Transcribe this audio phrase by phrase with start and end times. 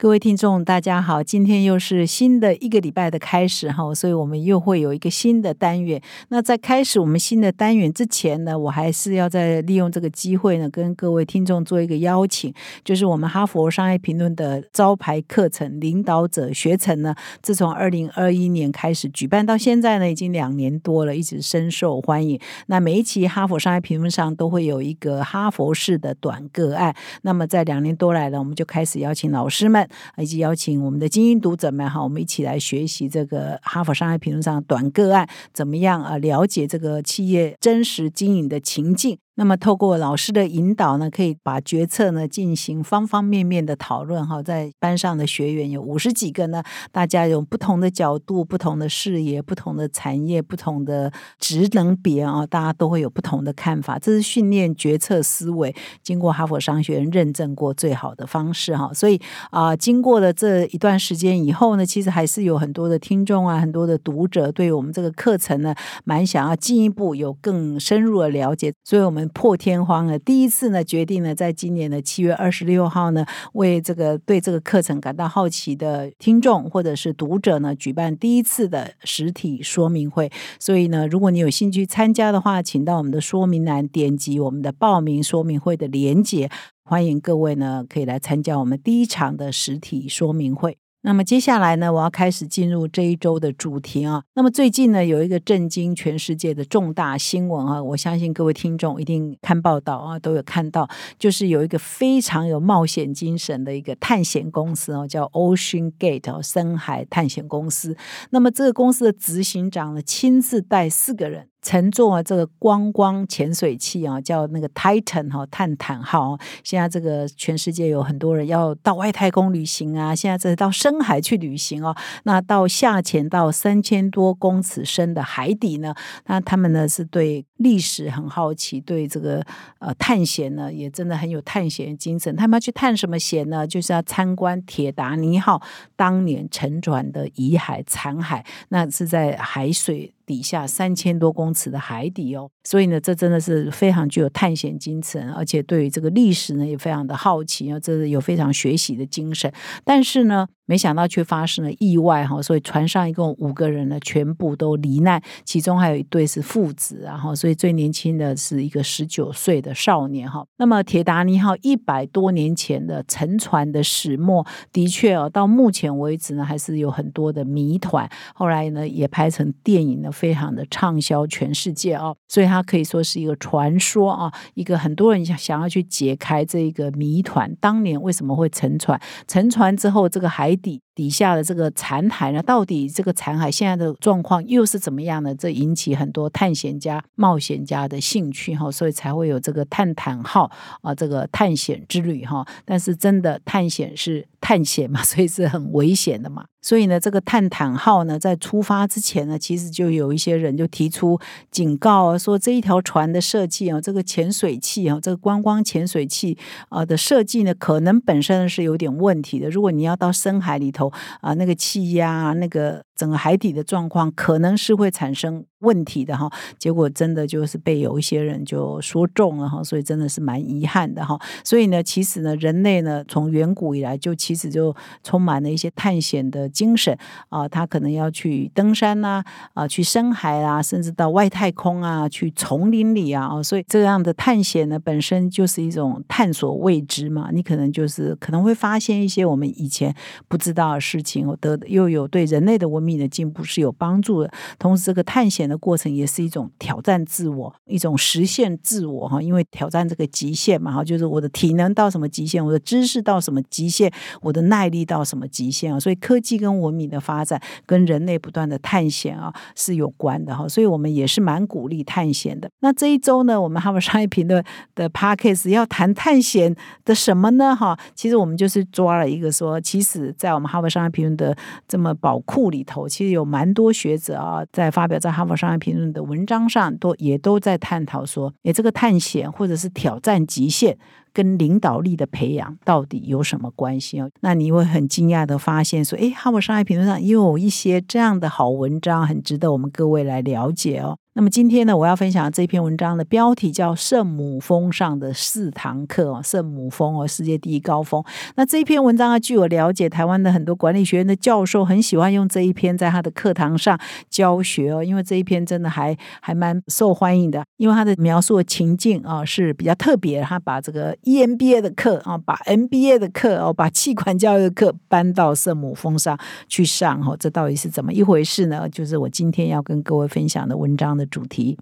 [0.00, 1.24] 各位听众，大家好！
[1.24, 6.00] 今天又是新的一个礼拜的开始哈，所以我们又会有一个新的单元。
[6.28, 12.54] 那在开始我们新的单元之前呢，我还是要再利用这个机会呢，跟各位听众做一个邀请，
[12.84, 22.38] 就是我们哈佛商业评论的招牌课程《领导者学程》呢，自从二零二一年开始举办到现在呢，已经两年多了，一直深受欢迎。
[22.68, 26.94] 那每一期哈佛商业评论上都会有一个哈佛式的短个案。
[27.22, 29.87] 那么在两年多来呢，我们就开始邀请老师们。
[30.16, 36.18] 以及邀请我们的精英读者们哈，我们一起来学习这个《哈佛商业评论》上短个案怎么样啊？
[36.18, 39.18] 了解这个企业真实经营的情境。
[39.40, 44.42] 那么，透过老师的引导呢，可以把决策呢进行方方面面的讨论哈。
[44.42, 53.96] 在班上的学员有五十几个呢，大家有不同的角度、不同的视野、不同的产业、不同的职能别啊，大家都会有不同的看法。
[53.96, 58.92] 这是训练决策思维，经过哈佛商学院认证过最好的方式哈。
[58.92, 59.20] 所以
[59.52, 69.27] 啊，经过了这一段时间以后呢，其实还是有很多的听众啊，很多的读者对我们这个课程呢，蛮想要进一步有更深入的了解，所以我们。
[69.28, 80.30] 破天荒了，第一次呢，决定呢，在今年的七月二十六号呢，为这个对这个课程感到好奇的听众或者是读者呢，举办第一次的实体说明会。
[80.58, 86.50] 所以呢，如果你有兴趣参加的话，请到我们的说明栏点击我们的报名说明会的连结，
[86.82, 90.78] 欢迎各位呢，可以来参加我们第一场的实体说明会。
[91.08, 94.22] 那么接下来呢，我要开始进入这一周的主题啊。
[94.34, 100.86] 那么最近呢，有一个震惊全世界的重大新闻啊，我相信各位听众一定看报道啊，都有看到，
[101.18, 107.96] 就是有一个非常有冒险精神的一个探险公司哦，叫 Ocean Gate 哦，深海探险公司。
[108.28, 111.48] 那么这个公司的执行长呢，亲自带四个人。
[111.68, 116.38] 乘坐这个观光潜水器啊，叫那个 Titan 哈，探坦号。
[116.64, 121.94] 现在这个全世界有很多人要到外太空旅行啊，现在这到深海去旅行哦。
[122.22, 129.44] 那到下潜到三千多公尺深的海底呢，那他们呢是对历史很好奇，对这个
[129.78, 132.34] 呃探险呢也真的很有探险精神。
[132.34, 133.66] 他们要去探什么险呢？
[133.66, 135.60] 就是要参观铁达尼号
[135.96, 140.14] 当年沉船的遗骸残骸，那是在海水。
[140.28, 149.50] 底下三千多公尺的海底哦，所以呢，这真的是非常具有探险精神，而且对于这个历史呢也非常的好奇啊，这是有非常学习的精神。
[149.82, 150.46] 但是呢。
[150.68, 160.44] 没想到却发生了意外哈，所以船上一共五个人呢，全部都罹难，其中还有一对是父子，然后所以最年轻的是一个十九岁的少年哈。
[160.58, 168.06] 那么铁达尼号一百多年前的沉船的始末，的确哦，到目前为止呢，还是有很多的谜团。
[168.34, 179.00] 后来呢，也拍成电影呢，非常的畅销全世界哦，所以它可以说是一个传说啊，一个很多人想想要去解开这一个谜团，当年为什么会沉船？
[179.26, 182.42] 沉船之后，这个海底底下的这个残骸呢？
[182.42, 185.32] 到底这个残骸现在的状况又是怎么样呢？
[185.32, 190.50] 这引起很多探险家、冒险家的兴趣哈，所以才会有这个探坦号
[190.82, 192.44] 啊，这个探险之旅哈。
[192.64, 196.46] 但是真的探险是探险嘛， 所以是很危险的嘛。
[196.60, 201.18] 所以呢，这个探坦号呢，在出发之前呢，其实就有一些人就提出
[201.52, 206.36] 警告说，这一条船的设计啊，这个潜水器啊，这个观光潜水器
[206.68, 209.48] 啊的设计呢，可能本身是有点问题的。
[209.48, 210.87] 如果你要到深海里头
[211.20, 215.46] 啊，那个气压，那个整个海底的状况，可能是会产生。
[215.60, 221.18] 问题的哈，结果真的就是被有一些人就说中了哈，所以真的是蛮遗憾的哈。
[221.42, 224.72] 所以呢，其实呢，人类呢，从远古以来就其实就
[225.02, 226.96] 充满了一些探险的精神
[227.28, 237.30] 啊，他可能要去登山呐，啊，去深海啊，甚至到外太空啊，去丛林里啊，哦，所以这样的探险呢，本身就是一种探索未知嘛。
[237.32, 239.92] 你可能就是可能会发现一些我们以前
[240.28, 244.30] 不知道的事情，得又有对人类的文明的进步是有帮助的。
[244.56, 245.48] 同时，这个探险。
[245.48, 249.22] 的过程也是一种挑战自我，一种实现自我哈。
[249.22, 253.90] 因为挑战这个极限嘛哈，就是我的体能到什么极限，我的知识到什么极限，
[254.20, 255.80] 我的耐力到什么极限啊。
[255.80, 260.46] 所以科技跟文明的发展跟人类不断的探险啊是有关的哈。
[260.46, 262.50] 所以我们也是蛮鼓励探险的。
[262.60, 264.44] 那这一周呢，我们 哈佛商业评论
[264.74, 267.74] 的 p a c k a g e 要谈探险的什么呢哈？
[267.94, 271.34] 其实我们就是抓了一个说，其实，在我们哈佛商业评论的
[271.66, 275.34] 这么宝库里头，其实有蛮多学者啊在发表在哈佛。
[275.34, 280.76] 商业评论的文章上都也都在探讨说，哎，这个探险或者是挑战极限。
[281.18, 284.08] 跟领导力的培养到底有什么关系哦？
[284.20, 290.96] 那你会很惊讶的发现说，诶，哈佛商业评论上也有一些这样的好文章，很值得我们各位来了解哦。
[291.14, 298.00] 那么今天呢，我要分享这篇文章的标题叫《圣母峰上的四堂课》哦，圣母峰哦，世界第一高峰。
[298.36, 303.76] 那这一篇文章啊，据我了解，台湾的很多管理学院的教授很喜欢用这一篇在他的课堂上
[304.08, 316.16] 教学哦，因为这一篇真的还还蛮受欢迎的，因为他的描述的情境啊是比较特别，他把这个 EMBA 的课啊，把 MBA 的课哦，把气管教育的课搬到圣母峰上
[316.46, 318.68] 去上哦，这到底是怎么一回事呢？
[318.68, 321.08] 就是我今天要跟各位分享的文章的。
[321.10, 321.58] 主题。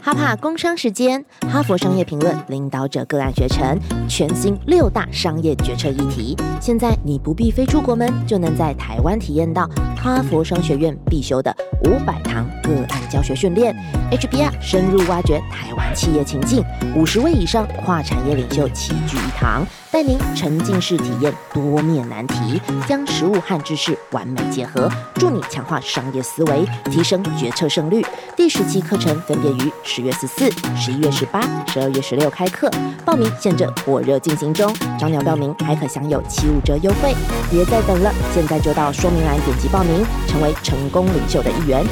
[0.00, 1.22] 哈帕工商时间，
[1.52, 3.78] 哈佛商业评论领导者个案学程，
[4.08, 6.34] 全新六大商业决策议题。
[6.60, 11.54] 现在你不必飞出国门，就能在台湾体验到哈佛商学院必修的
[11.84, 13.76] 五百堂个案教学训练。
[14.10, 16.64] HBR 深入挖掘台湾企业情境，
[16.96, 22.58] 五十位以上跨产业领袖齐聚一堂，带您沉浸式体验多面难题，
[22.88, 28.02] 将实物和知识完美结合，助你强化商业思维，提升决策胜率。
[28.34, 32.70] 第十期课程分别于十月十四、十一月十八、十二月十六开课，
[33.04, 37.14] 报名现正火热进行中，早鸟报名还可享有七五折优惠，
[37.50, 41.84] 别再等了，现在就到说明栏点击报名，成为成功领袖的一员。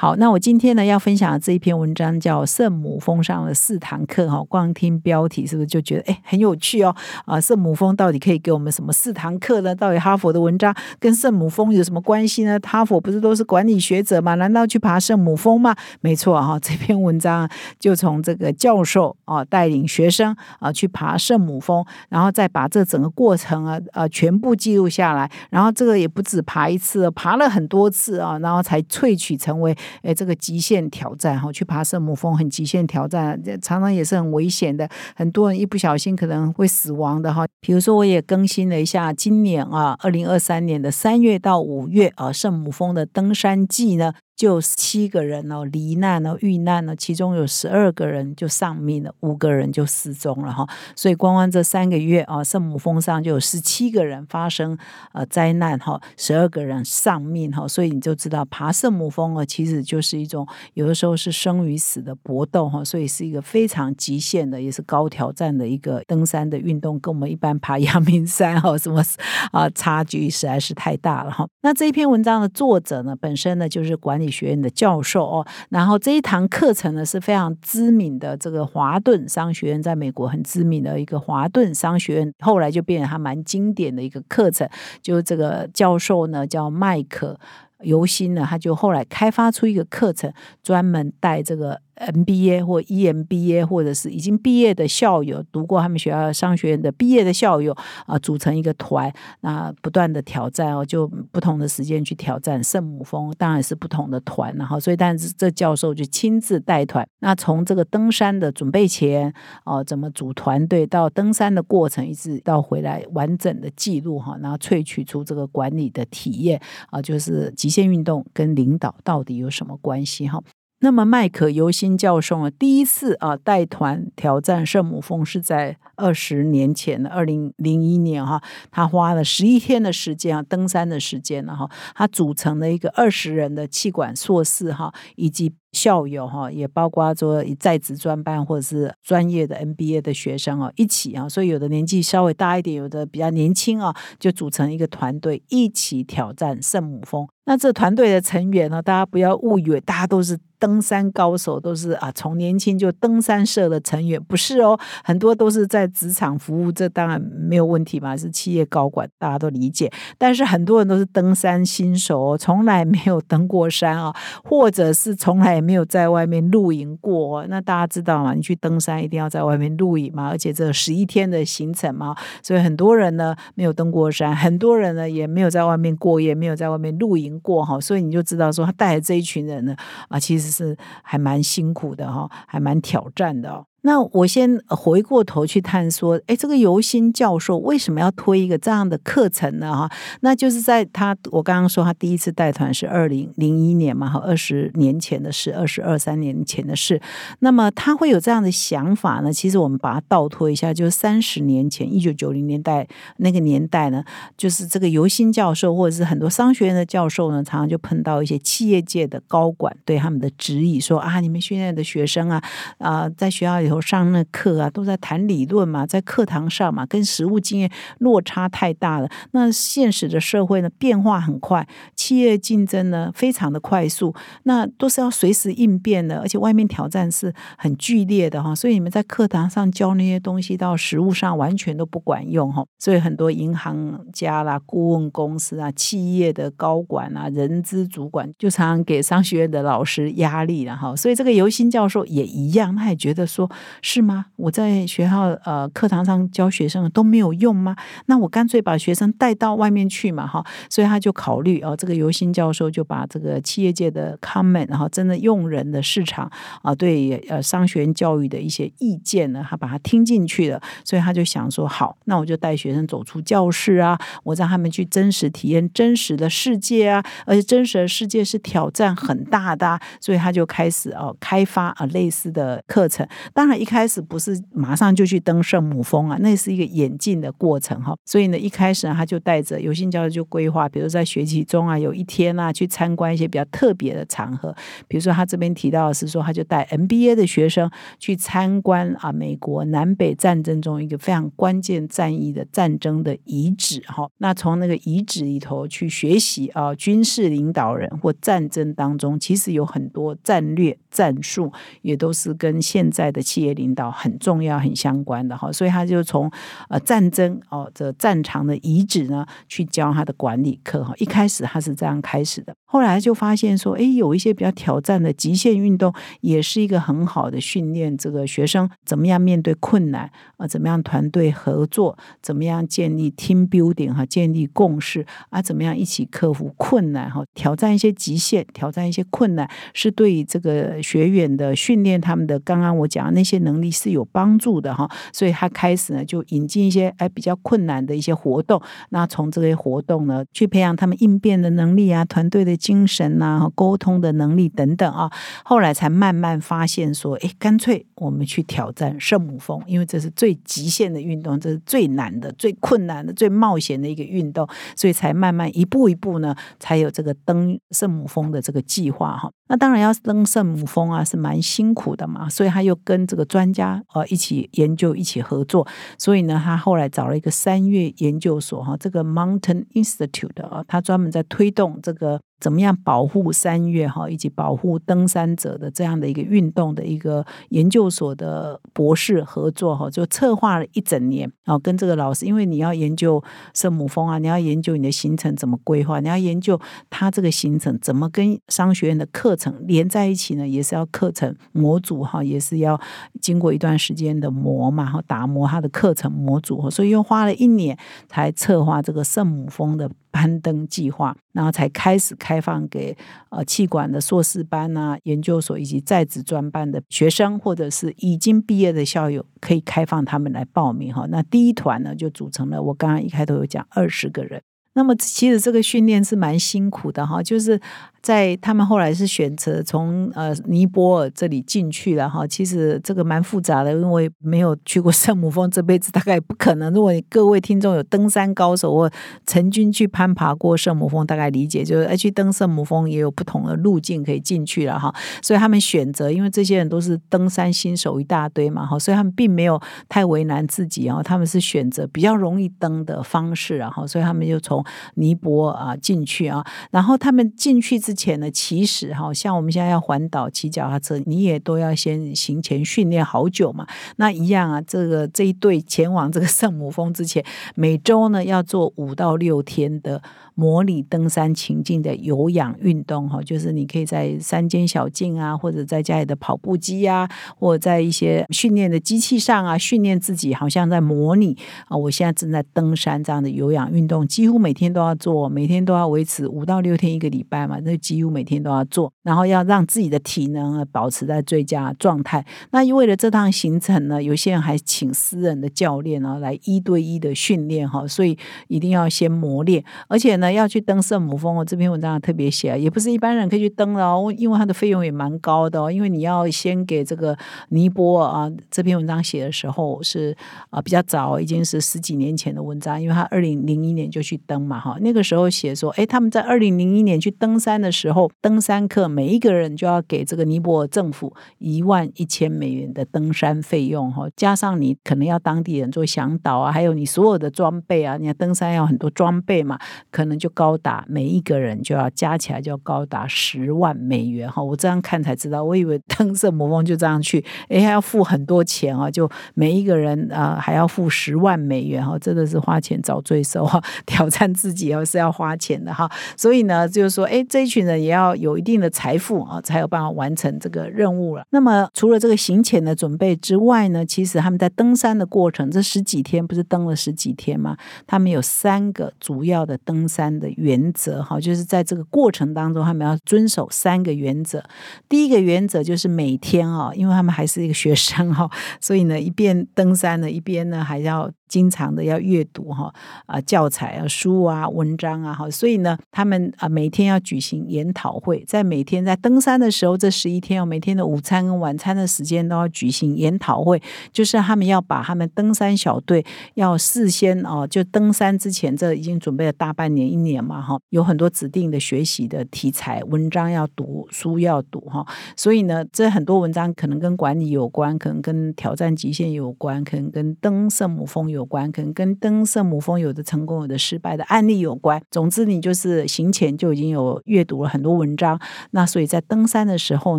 [0.00, 6.94] 好，那我今天呢要分享的这一篇文章叫《圣母峰上的四堂课》哈，光听标题是不是就觉得哎很有趣哦？
[7.24, 9.74] 啊，圣母峰到底可以给我们什么四堂课呢？
[9.74, 12.60] 到底哈佛的文章跟圣母峰有什么关系呢？
[12.60, 14.36] 哈佛不是都是管理学者吗？
[14.36, 15.74] 难道去爬圣母峰吗？
[16.00, 29.76] 没错哈，这篇文章就从这个教授啊带领学生啊去爬圣母峰，然后再把这整个过程啊啊全部记录下来，然后这个也不止爬一次，爬了很多次啊，然后才萃取成为。
[30.02, 37.46] 哎，这个极限挑战哈，去爬圣母峰很极限挑战，常常也是很危险的，很多人一不小心可能会死亡的哈。
[37.60, 44.14] 比如说，我也更新了一下今年啊，二零二三年的三月到五月啊，圣母峰的登山季呢。
[44.38, 50.64] 就七个人哦，罹难哦、遇难呢，其中有十二个人就丧命了，五个人就失踪了哈。
[50.94, 54.78] 所以，光光这三个月啊，圣母峰上就有十七个人发生
[55.12, 57.66] 呃灾难哈，十二个人丧命哈。
[57.66, 62.84] 所以你就知道，爬圣母峰啊，其实就是一种有的时候是生与死的搏斗哈。
[62.84, 69.02] 所以是一个非常极限的，也是高挑战的一个登山的运动，跟我们一般爬 阳明山哈什么
[69.50, 71.44] 啊差距实在是太大了哈。
[71.62, 74.27] 那这一篇文章的作者呢，本身呢就是管理。
[74.30, 84.68] 学院的教授哦，然后这一堂课程呢是非常知名的，这个华顿商学院在美国很知名的一个华顿商学院，后来就变成他蛮经典的一个课程。
[85.02, 87.38] 就这个教授呢叫麦克
[87.82, 90.32] 尤辛呢，他就后来开发出一个课程，
[90.62, 91.80] 专门带这个。
[91.98, 109.32] MBA 或 EMBA，或者是已经毕业的校友，读过他们学校商学院的毕业的校友啊，组成一个团，那不断的挑战哦，就不同的时间去挑战圣母峰，当然是不同的团，然后所以，但是这教授就亲自带团，那从这个登山的准备前
[109.64, 116.60] 哦，怎么组团队，到登山的过程，一直到回来完整的记录哈，然后萃取出这个管理的体验
[116.90, 120.40] 啊，就是极限运动跟领导到底有什么关系哈。
[120.80, 135.52] 那么麦可尤辛教授啊，第一次啊带团挑战圣母峰是在二十年前二零零一年哈，他花了十一天的时间啊登山的时间了哈，他组成了一个二十人的气管硕士哈，以及。
[135.78, 147.28] 校友哈，也包括说在职专班或者是专业的 MBA 的学生哦，一起啊，所以有的年纪稍微大一点，有的比较年轻啊，就组成一个团队，一起挑战圣母峰。
[147.44, 159.90] 那这团队的成员呢，大家不要误以为大家都是登山高手，都是啊从年轻就登山社的成员，不是哦，很多都是在职场服务，这当然没有问题嘛，是企业高管，大家都理解。
[160.18, 165.58] 但是很多人都是登山新手哦，从来没有登过山啊，或者是从来。
[165.68, 168.32] 没有在外面露营过，那大家知道嘛？
[168.32, 179.76] 你去登山一定要在外面露营嘛，而且这十一天的行程嘛，所以很多人呢没有登过山，很多人呢也没有在外面过夜，没有在外面露营过哈，所以你就知道说他带着这一群人呢
[180.08, 183.62] 啊，其实是还蛮辛苦的哈，还蛮挑战的。
[183.82, 189.72] 那我先回过头去探索，哎，这个尤新教授为什么要推一个这样的课程呢？
[189.72, 197.00] 哈，那就是在他我刚刚说他第一次带团是二零零一年嘛，哈，二十年前的事，二十二三年前的事。
[197.38, 199.32] 那么他会有这样的想法呢？
[199.32, 202.86] 其实我们把它倒推一下，就是三十年前，一九九零年代
[203.18, 204.02] 那个年代呢，
[204.36, 212.42] 就是这个尤新教授或者是很多商学院的教授呢，常常就碰到一些企业界的高管对他们的质疑，说啊，你们训练的学生啊，
[212.78, 213.68] 啊，在学校里。
[213.68, 219.08] 头上那课啊，都在谈理论嘛，在课堂上嘛，跟实务经验落差太大了。
[219.32, 228.54] 那现实的社会呢，变化很快，企业竞争呢非常的快速，那都是要随时应变的，而且外面挑战是很剧烈的哈。
[228.54, 232.64] 所以你们在课堂上教那些东西，到实务上完全都不管用哈。
[232.78, 240.94] 所以很多银行家啦、顾问公司啊、企业的高管啊、人资主管，就常常给商学院的老师压力了哈。
[240.94, 243.50] 所以这个尤新教授也一样，他也觉得说。
[243.82, 244.26] 是吗？
[244.36, 247.74] 我在学校呃课堂上教学生都没有用吗？
[248.06, 250.44] 那我干脆把学生带到外面去嘛，哈！
[250.70, 256.30] 所以他就考虑哦，这个尤新教授就把这个企业界的 comment，然后真的用人的市场
[256.62, 260.62] 啊，对呃商学院教育的一些意见呢，他把它听进去了。
[260.84, 273.04] 所以他就想说，好，那我就带学生走出教室啊，我让他们去真实体验真实的世界啊，而且真实的世界是挑战很大的，所以他就开始哦开发啊类似的课程。
[273.34, 273.47] 当。
[273.56, 277.94] 一开始不是马上就去登圣母峰啊，那是一个演进的过程哈。
[278.04, 284.54] 所以呢，一开始他就带着有信教授就规划，比如在学期中啊，有一天啊，去参观一些比较特别的场合。
[284.86, 294.08] 比如说他这边提到的是说，他就带 NBA 的学生去参观啊，美国南北战争中一个非常关键战役的战争的遗址哈。
[294.18, 301.52] 那从那个遗址里头去学习啊，军事领导人或战争当中，其实有很多战略战术，
[301.82, 303.48] 也都是跟现在的企业。
[303.58, 306.30] 领导很重要、很相关的哈，所以他就从
[306.68, 310.94] 呃战争哦这战场的遗址呢去教他的管理课哈。
[310.98, 332.38] 一开始他是这样开始的，后来就发现说，哎，有一些比较挑战的极限运动，也是一个很好的训练这个学生怎么样面对困难啊，怎么样团队合作，怎么样建立 team building 哈，建立共识啊，怎么样一起克服困难哈，挑战一些极限，挑战一些困难，是对于这个学员的训练他们的。
[332.40, 333.38] 刚刚我讲那些。
[333.48, 345.08] 能力是有帮助的哈，所以他开始呢就引进一些哎比较困难的一些活动，那从这些活动呢去培养他们应变的能力啊、团队的精神呐、沟通的能力等等啊，
[345.44, 359.30] 后来才慢慢发现说，哎，干脆我们去挑战圣母峰，因为这是最极限的运动，这是最难的、最困难的、最冒险的一个运动，所以才慢慢一步一步呢，才有这个登圣母峰的这个计划哈。
[359.48, 365.66] 那当然要登圣母峰啊，是蛮辛苦的嘛，所以他又跟这个专家呃一起研究、一起合作。
[365.98, 372.20] 所以呢，他后来找了一个三月研究所哈，这个 Mountain Institute 啊，他专门在推动这个。
[372.40, 383.22] 怎么样保护三月哈，以及保护登山者的这样的一个运动的一个研究所的博士合作哈，就策划了一整年啊，跟这个老师，因为你要研究
[383.54, 390.46] 圣母峰啊，你要研究你的行程怎么规划，你要研究他这个行程怎么跟商学院的课程连在一起呢？
[390.46, 392.80] 也是要课程模组哈，也是要
[393.20, 397.76] 经过一段时间的磨嘛，哈，打磨他的课程模组，所以又花了一年
[398.08, 399.90] 才策划这个圣母峰的。
[400.12, 402.96] 攀登计划，然后才开始开放给
[403.30, 411.06] 呃气管的硕士班啊、研究所以及在职专班的学生，或者是已经毕业的校友，可以开放他们来报名哈。
[411.08, 414.42] 那第一团呢，就组成了我刚刚一开头有讲二十个人。
[414.78, 417.60] 那么其实这个训练是蛮辛苦的哈，就是。
[418.00, 426.72] 在他们后来是选择从呃尼泊尔这里进去了哈，其实这个蛮复杂的，因为没有去过圣母峰，这辈子大概不可能。
[426.72, 428.88] 如果各位听众有登山高手或
[429.26, 434.94] 曾经去攀爬过圣母峰，大概理解就是，去登圣母峰也有不同的路径可以进去了哈。
[435.20, 447.78] 所以他们选择，因为这些人都是登山新手一大堆嘛哈，所以他们并没有太为难自己啊，他们是选择比较容易登的方式然后，所以他们就从尼泊啊进去啊，然后他们进去。
[447.78, 453.66] 之前呢，其实哈，像我们现在要环岛骑脚踏车，你也都要先行前训练好久嘛。
[453.96, 460.02] 那一样啊，这个这一队前往这个圣母峰之前，每周呢要做五到六天的。
[460.34, 474.68] 模拟登山情境的有氧运动哈，就是你可以在山间小径啊，或者在家里的跑步机啊，或者在一些训练的机器上啊，训练自己，好像在模拟啊，我现在正在登山这样的有氧运动，几乎每天。
[474.68, 482.22] 都要做，每天都要维持五到六天一个礼拜嘛，那几乎每天都要做，然后要让自己的体能保持在最佳状态。
[482.50, 488.16] 那为了这趟行程呢，有些人还请私人的教练啊来一对一的训练哈，所以
[488.48, 497.16] 一定要先磨练，而且呢要去登圣母峰，我这篇文章特别写，也不是一般人可以去登的哦，因为它的费用也蛮高的哦，因为你要先给这个
[497.48, 500.14] 尼泊尔啊，这篇文章写的时候是
[500.50, 519.58] 啊比较早，已经是十几年前的文章，因为他二零零一年就去登嘛哈，那个时候写说，哎，他们在二零零一年去登山的时候，登山客每一个人就要给这个尼泊尔政府一万一千美元的登山费用哈，加上你可能要当地人做向导啊，还有你所有的装备啊，你看登山要很多装备嘛，
[519.90, 541.24] 可能就高达每一个人就要加起来就要高达十万美元哈，我这样看才知道，我以为登圣魔峰就这样去，哎，还要付很多钱啊，就每一个人啊还要付十万美元哈，真的是花钱找罪受哈， 挑战自己哦是要花钱的哈，所以呢就是说，哎，这一群人也要有一定的财富啊，才有办法完成这个任务了。
[541.30, 547.56] 那么除了这个行前的准备之外呢，其实他们在登山的过程，这十几天不是登了十几天吗？
[547.86, 554.42] 他们有三个主要的登山的原则哈，就是在这个过程当中，他们要遵守三个原则。
[554.88, 558.30] 第一个原则就是每天啊，因为他们还是一个学生哈，
[558.60, 561.10] 所以呢，一边登山呢，一边呢还要。
[561.28, 562.72] 经常的要阅读哈
[563.06, 573.60] 啊教材啊书啊文章啊哈，所以呢，他们啊每天要举行研讨会，在每天在登山的时候，这十一天哦，每天的午餐跟晚餐的时间都要举行研讨会，
[573.92, 576.04] 就是他们要把他们登山小队
[576.34, 591.17] 要事先哦，就登山之前这已经准备了大半年一年嘛哈，有很多指定的学习的题材文章要读书要读哈，所以呢，这很多文章可能跟管理有关，可能跟挑战极限有关，可能跟登圣母峰有。
[591.18, 594.80] 有关，可能跟登圣母峰有的成功、有的失败的案例有关。
[594.90, 598.18] 总之，你就是行前就已经有阅读了很多文章。
[598.52, 599.98] 那所以在登山的时候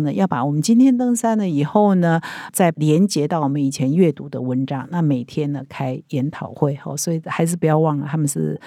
[0.00, 2.20] 呢，要把我们今天登山了以后呢，
[2.52, 4.88] 再连接到我们以前阅读的文章。
[4.90, 8.58] 那每天呢开研讨会，哦，所以还是不要忘了，他们是。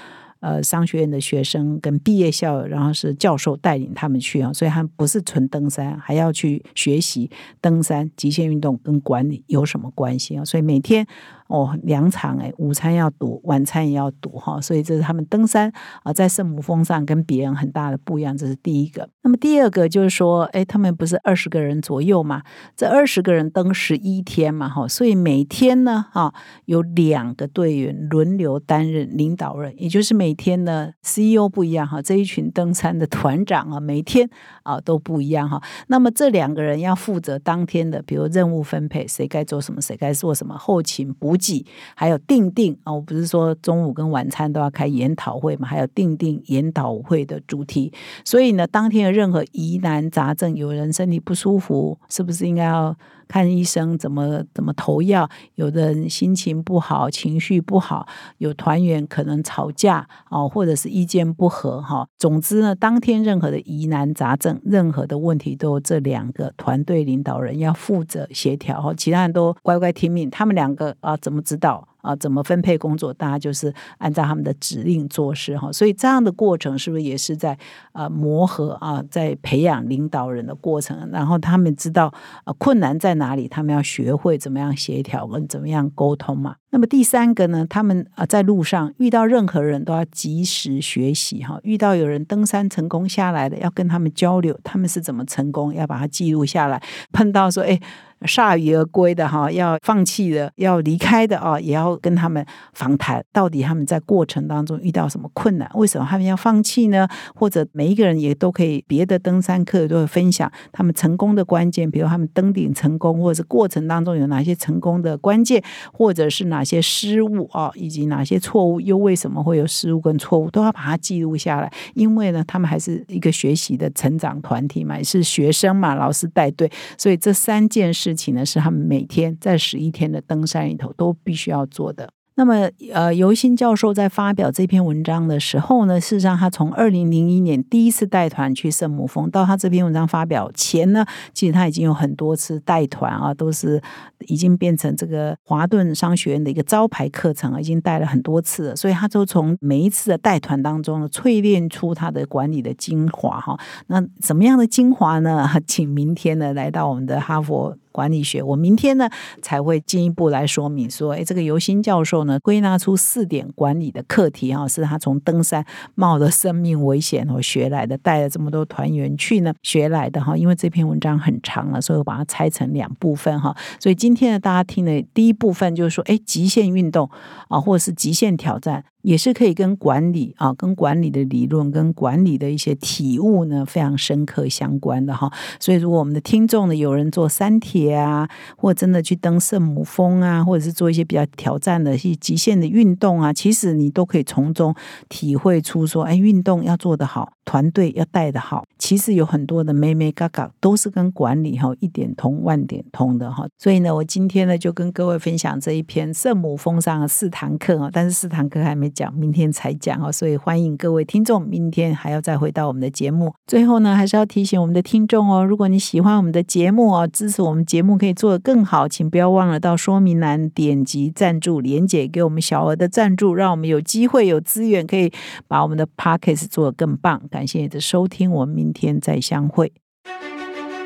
[0.46, 7.32] 呃，商学院的学生跟毕业校，然后是教授带领他们去啊，所以他们不是纯登山，还要去学习
[7.62, 10.44] 登山、极限运动跟管理有什么关系啊？
[10.44, 11.08] 所以每天
[11.48, 15.72] 哦两场哎，午餐要堵，晚餐也要堵哈，所以这是他们登山
[16.04, 19.10] 啊，在圣母峰上跟别人很大的不一样，这是第一个。
[19.22, 22.44] 那么第二个就是说，哎，他们不是二十个人左右嘛？
[22.76, 26.34] 这二十个人登十一天嘛，哈，所以每天呢，哈，
[26.66, 34.30] 有两个队员轮流担任领导人，也就是每天呢，CEO 不一样哈，这一群登山的团长啊，每天
[34.64, 35.62] 啊都不一样哈。
[35.88, 41.66] 那么这两个人要负责当天的，比如任务分配，谁该做什么，谁该做什么，后勤补给，
[41.96, 42.92] 还有定定啊。
[42.92, 47.94] 我不是说中午跟晚餐都要开研讨会嘛，还有定定研讨会的主题。
[48.26, 49.14] 所以呢，当天的。
[49.14, 52.98] 任何疑难杂症，有人身体不舒服，是不是应该要
[53.34, 53.98] 看医生？
[53.98, 55.28] 怎么怎么投药？
[55.56, 62.08] 有的人心情不好，情绪不好，有团员可能吵架哦，或者是意见不合哈。
[62.20, 70.30] 总之呢，当天任何的疑难杂症，任何的问题，都这两个团队领导人要负责协调哈，其他人都乖乖听命。
[70.30, 71.88] 他们两个啊，怎么指导？
[72.04, 73.14] 啊，怎么分配工作？
[73.14, 77.58] 大家就是按照他们的指令做事哈，所以这样的过程是不是也是在
[77.94, 81.10] 呃磨合啊，在培养领导人的过程？
[81.12, 82.14] 然后他们知道
[82.44, 86.58] 啊困难在哪里，他们要学会怎么样协调跟怎么样沟通嘛。
[86.72, 96.84] 那么第三个呢，他们啊在路上遇到任何人都要及时学习哈，遇到有人登山成功下来的，要跟他们交流，他们是怎么成功，要把它记录下来。
[97.14, 97.80] 碰到说哎。
[98.26, 105.70] 铩羽而归的哈，要放弃的，要离开的啊，也要跟他们访谈，到底他们在过程当中遇到什么困难？
[105.76, 107.08] 为什么他们要放弃呢？
[107.36, 121.72] 或者每一个人也都可以，别的登山客都会分享他们成功的关键，比如他们登顶成功，或者是过程当中有哪些成功的关键，或者是哪些失误啊，以及哪些错误，又为什么会有失误跟错误，都要把它记录下来。
[121.94, 128.13] 因为呢，他们还是一个学习的成长团体嘛，也是学生嘛，老师带队，所以这三件事。
[128.14, 132.10] 事情呢，是他们每天在十一天的登山里头都必须要做的。
[132.36, 143.80] 那么，呃，尤新教授在发表这篇文章的时候呢，事实上他从二零零一年第一次带团去圣母峰，到他这篇文章发表前呢，其实他已经有很多次带团啊，都是
[144.26, 148.76] 已经变成这个华顿商学院的一个招牌课程，已经带了很多次了。
[148.76, 153.56] 所以，他就从每一次的带团当中呢，淬炼出他的管理的精华哈。
[153.86, 155.48] 那什么样的精华呢？
[155.68, 157.78] 请明天呢来到我们的哈佛。
[157.94, 158.44] 管理学。
[158.44, 159.10] 我明天呢
[159.42, 170.36] 才会进一步来说明说，哎，这个尤新教授呢归纳出四点管理的课题哈，是他从登山冒着生命危险哦学来的，带了这么多团员去呢学来的哈。
[170.36, 173.56] 因为这篇文章很长了，所以我把它拆成两部分哈。
[173.80, 177.10] 所以今天呢，大家听的第一部分就是说，哎，极限运动
[177.48, 178.84] 啊，或者是极限挑战。
[179.04, 185.32] 也是可以跟管理啊，跟管理的理论、跟管理的一些体悟呢，非常深刻相关的哈。
[185.60, 194.74] 所以，如果我们的听众呢，有人做山铁啊，或真的去登圣母峰啊，或者是做一些比较挑战的、一些极限的运动啊，其实你都可以从中
[195.10, 203.46] 体会出说，哎，运动要做得好，团队要带得好，其实有很多的妹妹嘎嘎都是跟管理哈一点通万点通的哈。
[203.60, 208.90] 所以呢，我今天呢就跟各位分享这一篇圣母峰上的四堂课啊，但是四堂课还没。
[208.94, 213.34] 讲明天才讲哦，所以欢迎各位听众明天还要再回到我们的节目。
[213.48, 225.12] 最后呢，还是要提醒我们的听众哦，如果你喜欢我们的节目哦，支持我们节目可以做得更好，请不要忘了到说明栏点击赞助连结，给我们小额的赞助，让我们有机会有资源可以
[225.48, 227.20] 把我们的 p o c k e t 做得更棒。
[227.44, 229.74] 感谢你的收听，我们明天再相会。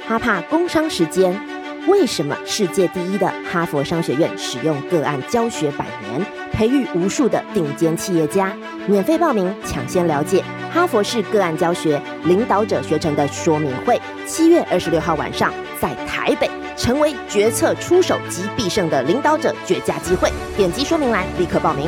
[0.07, 1.39] 哈帕工商时间。
[1.87, 8.51] 为什么世界第一的哈佛商学院使用个案教学百年，培育无数的顶尖企业家？
[8.87, 10.43] 免费报名，抢先了解
[10.73, 20.29] 哈佛式个案教学领导者学程的说明会，七月二十六号晚上在台北，成为决策出手及必胜的领导者绝佳机会。
[20.57, 21.87] 点击说明栏立刻报名。